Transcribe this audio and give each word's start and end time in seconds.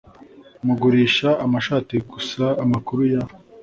mugurisha 0.65 1.29
amashati 1.45 1.95
Gusa 2.11 2.45
amakuru 2.63 3.01
ya 3.11 3.21